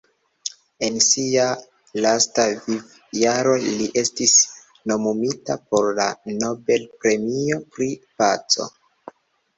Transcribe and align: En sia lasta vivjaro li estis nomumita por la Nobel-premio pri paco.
En 0.85 0.95
sia 1.07 1.43
lasta 2.05 2.45
vivjaro 2.63 3.53
li 3.65 3.89
estis 4.03 4.33
nomumita 4.93 5.59
por 5.75 5.91
la 6.01 6.09
Nobel-premio 6.41 7.59
pri 7.77 7.91
paco. 8.23 8.71